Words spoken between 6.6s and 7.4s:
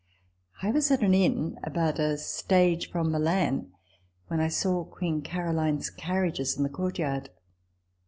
the courtyard.